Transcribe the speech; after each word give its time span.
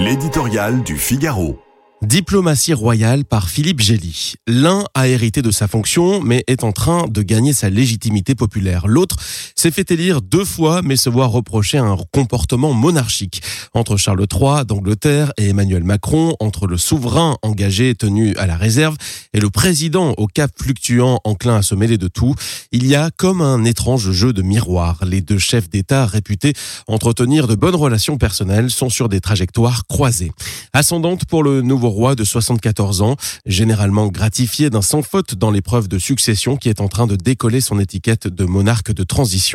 L'éditorial 0.00 0.82
du 0.82 0.96
Figaro. 0.96 1.58
Diplomatie 2.00 2.72
royale 2.72 3.26
par 3.26 3.50
Philippe 3.50 3.80
Gély. 3.80 4.36
L'un 4.46 4.84
a 4.94 5.08
hérité 5.08 5.42
de 5.42 5.50
sa 5.50 5.68
fonction, 5.68 6.22
mais 6.22 6.42
est 6.46 6.64
en 6.64 6.72
train 6.72 7.06
de 7.06 7.20
gagner 7.20 7.52
sa 7.52 7.68
légitimité 7.68 8.34
populaire. 8.34 8.88
L'autre 8.88 9.16
s'est 9.60 9.70
fait 9.70 9.90
élire 9.90 10.22
deux 10.22 10.46
fois, 10.46 10.80
mais 10.82 10.96
se 10.96 11.10
voit 11.10 11.26
reprocher 11.26 11.76
un 11.76 11.94
comportement 12.14 12.72
monarchique. 12.72 13.42
Entre 13.74 13.98
Charles 13.98 14.24
III 14.32 14.64
d'Angleterre 14.64 15.34
et 15.36 15.50
Emmanuel 15.50 15.84
Macron, 15.84 16.34
entre 16.40 16.66
le 16.66 16.78
souverain 16.78 17.36
engagé 17.42 17.94
tenu 17.94 18.34
à 18.36 18.46
la 18.46 18.56
réserve 18.56 18.96
et 19.34 19.38
le 19.38 19.50
président 19.50 20.14
au 20.16 20.28
cap 20.28 20.50
fluctuant 20.58 21.20
enclin 21.24 21.56
à 21.56 21.62
se 21.62 21.74
mêler 21.74 21.98
de 21.98 22.08
tout, 22.08 22.34
il 22.72 22.86
y 22.86 22.94
a 22.94 23.10
comme 23.10 23.42
un 23.42 23.64
étrange 23.64 24.10
jeu 24.12 24.32
de 24.32 24.40
miroir. 24.40 25.04
Les 25.04 25.20
deux 25.20 25.38
chefs 25.38 25.68
d'État 25.68 26.06
réputés 26.06 26.54
entretenir 26.86 27.46
de 27.46 27.54
bonnes 27.54 27.76
relations 27.76 28.16
personnelles 28.16 28.70
sont 28.70 28.88
sur 28.88 29.10
des 29.10 29.20
trajectoires 29.20 29.86
croisées. 29.86 30.32
Ascendante 30.72 31.26
pour 31.26 31.42
le 31.42 31.60
nouveau 31.60 31.90
roi 31.90 32.14
de 32.14 32.24
74 32.24 33.02
ans, 33.02 33.16
généralement 33.44 34.08
gratifié 34.08 34.70
d'un 34.70 34.80
sans 34.80 35.02
faute 35.02 35.34
dans 35.34 35.50
l'épreuve 35.50 35.86
de 35.86 35.98
succession 35.98 36.56
qui 36.56 36.70
est 36.70 36.80
en 36.80 36.88
train 36.88 37.06
de 37.06 37.16
décoller 37.16 37.60
son 37.60 37.78
étiquette 37.78 38.26
de 38.26 38.46
monarque 38.46 38.92
de 38.92 39.04
transition. 39.04 39.49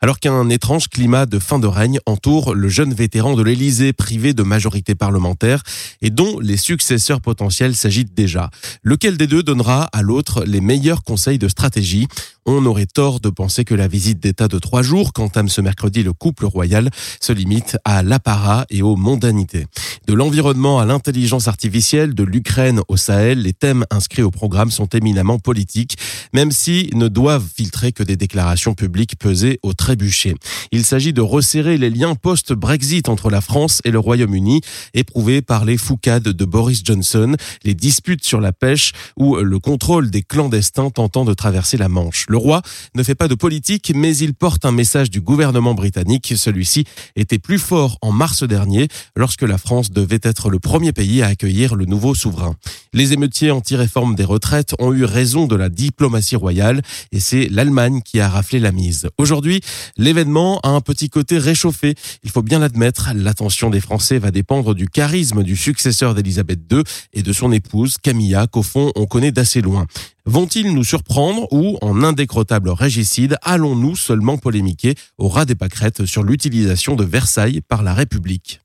Alors 0.00 0.18
qu'un 0.18 0.48
étrange 0.48 0.88
climat 0.88 1.26
de 1.26 1.38
fin 1.38 1.58
de 1.58 1.66
règne 1.66 2.00
entoure 2.06 2.54
le 2.54 2.68
jeune 2.68 2.94
vétéran 2.94 3.34
de 3.34 3.42
l'Élysée 3.42 3.92
privé 3.92 4.32
de 4.32 4.42
majorité 4.42 4.94
parlementaire 4.94 5.62
et 6.02 6.10
dont 6.10 6.38
les 6.40 6.56
successeurs 6.56 7.20
potentiels 7.20 7.74
s'agitent 7.74 8.14
déjà. 8.14 8.50
Lequel 8.82 9.16
des 9.16 9.26
deux 9.26 9.42
donnera 9.42 9.84
à 9.92 10.02
l'autre 10.02 10.44
les 10.44 10.60
meilleurs 10.60 11.02
conseils 11.02 11.38
de 11.38 11.48
stratégie? 11.48 12.08
On 12.50 12.64
aurait 12.64 12.86
tort 12.86 13.20
de 13.20 13.28
penser 13.28 13.64
que 13.66 13.74
la 13.74 13.88
visite 13.88 14.20
d'État 14.20 14.48
de 14.48 14.58
trois 14.58 14.82
jours 14.82 15.12
qu'entame 15.12 15.50
ce 15.50 15.60
mercredi 15.60 16.02
le 16.02 16.14
couple 16.14 16.46
royal 16.46 16.88
se 17.20 17.32
limite 17.34 17.76
à 17.84 18.02
l'apparat 18.02 18.64
et 18.70 18.80
aux 18.80 18.96
mondanités. 18.96 19.66
De 20.06 20.14
l'environnement 20.14 20.80
à 20.80 20.86
l'intelligence 20.86 21.46
artificielle, 21.46 22.14
de 22.14 22.24
l'Ukraine 22.24 22.80
au 22.88 22.96
Sahel, 22.96 23.42
les 23.42 23.52
thèmes 23.52 23.84
inscrits 23.90 24.22
au 24.22 24.30
programme 24.30 24.70
sont 24.70 24.86
éminemment 24.86 25.38
politiques, 25.38 25.98
même 26.32 26.50
si 26.50 26.88
ne 26.94 27.08
doivent 27.08 27.44
filtrer 27.54 27.92
que 27.92 28.02
des 28.02 28.16
déclarations 28.16 28.72
publiques 28.72 29.18
pesées 29.18 29.58
au 29.62 29.74
trébuchet. 29.74 30.34
Il 30.72 30.86
s'agit 30.86 31.12
de 31.12 31.20
resserrer 31.20 31.76
les 31.76 31.90
liens 31.90 32.14
post-Brexit 32.14 33.10
entre 33.10 33.28
la 33.28 33.42
France 33.42 33.82
et 33.84 33.90
le 33.90 33.98
Royaume-Uni, 33.98 34.62
éprouvés 34.94 35.42
par 35.42 35.66
les 35.66 35.76
foucades 35.76 36.22
de 36.22 36.44
Boris 36.46 36.80
Johnson, 36.82 37.36
les 37.64 37.74
disputes 37.74 38.24
sur 38.24 38.40
la 38.40 38.52
pêche 38.52 38.92
ou 39.18 39.36
le 39.36 39.58
contrôle 39.58 40.10
des 40.10 40.22
clandestins 40.22 40.88
tentant 40.88 41.26
de 41.26 41.34
traverser 41.34 41.76
la 41.76 41.90
Manche. 41.90 42.24
Roi 42.38 42.62
ne 42.94 43.02
fait 43.02 43.14
pas 43.14 43.28
de 43.28 43.34
politique, 43.34 43.92
mais 43.94 44.16
il 44.16 44.34
porte 44.34 44.64
un 44.64 44.72
message 44.72 45.10
du 45.10 45.20
gouvernement 45.20 45.74
britannique. 45.74 46.32
Celui-ci 46.36 46.84
était 47.16 47.38
plus 47.38 47.58
fort 47.58 47.98
en 48.00 48.12
mars 48.12 48.42
dernier, 48.42 48.88
lorsque 49.16 49.42
la 49.42 49.58
France 49.58 49.90
devait 49.90 50.20
être 50.22 50.50
le 50.50 50.58
premier 50.58 50.92
pays 50.92 51.22
à 51.22 51.26
accueillir 51.26 51.74
le 51.74 51.84
nouveau 51.84 52.14
souverain. 52.14 52.54
Les 52.92 53.12
émeutiers 53.12 53.50
anti-réforme 53.50 54.14
des 54.14 54.24
retraites 54.24 54.74
ont 54.78 54.92
eu 54.92 55.04
raison 55.04 55.46
de 55.46 55.56
la 55.56 55.68
diplomatie 55.68 56.36
royale, 56.36 56.82
et 57.12 57.20
c'est 57.20 57.48
l'Allemagne 57.48 58.00
qui 58.04 58.20
a 58.20 58.28
raflé 58.28 58.58
la 58.58 58.72
mise. 58.72 59.08
Aujourd'hui, 59.18 59.60
l'événement 59.96 60.60
a 60.62 60.70
un 60.70 60.80
petit 60.80 61.10
côté 61.10 61.38
réchauffé. 61.38 61.94
Il 62.24 62.30
faut 62.30 62.42
bien 62.42 62.58
l'admettre, 62.58 63.10
l'attention 63.14 63.70
des 63.70 63.80
Français 63.80 64.18
va 64.18 64.30
dépendre 64.30 64.74
du 64.74 64.88
charisme 64.88 65.42
du 65.42 65.56
successeur 65.56 66.14
d'Elisabeth 66.14 66.60
II 66.72 66.82
et 67.12 67.22
de 67.22 67.32
son 67.32 67.52
épouse 67.52 67.96
Camilla, 68.02 68.46
qu'au 68.46 68.62
fond 68.62 68.92
on 68.96 69.06
connaît 69.06 69.32
d'assez 69.32 69.60
loin. 69.60 69.86
Vont-ils 70.30 70.74
nous 70.74 70.84
surprendre 70.84 71.50
ou, 71.54 71.78
en 71.80 72.02
indécrottable 72.02 72.68
régicide, 72.68 73.38
allons-nous 73.40 73.96
seulement 73.96 74.36
polémiquer 74.36 74.94
au 75.16 75.26
ras 75.26 75.46
des 75.46 75.54
pâquerettes 75.54 76.04
sur 76.04 76.22
l'utilisation 76.22 76.96
de 76.96 77.04
Versailles 77.04 77.62
par 77.66 77.82
la 77.82 77.94
République? 77.94 78.56